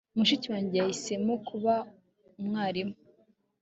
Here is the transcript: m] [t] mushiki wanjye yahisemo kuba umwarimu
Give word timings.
m] 0.03 0.03
[t] 0.05 0.15
mushiki 0.17 0.47
wanjye 0.53 0.75
yahisemo 0.79 1.33
kuba 1.47 1.73
umwarimu 2.39 2.95